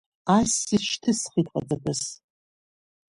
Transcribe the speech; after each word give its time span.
Ассир 0.37 0.81
шьҭысхит 0.89 1.47
ҟаҵатәыс. 1.51 2.01